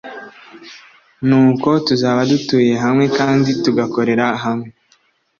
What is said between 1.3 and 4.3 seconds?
uko tuzaba dutuye hamwe kandi tugakorera